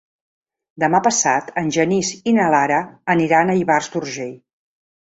[0.83, 2.81] Demà passat en Genís i na Lara
[3.17, 4.39] aniran a Ivars d'Urgell.